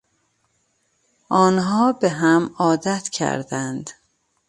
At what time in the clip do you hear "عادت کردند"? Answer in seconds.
2.57-3.89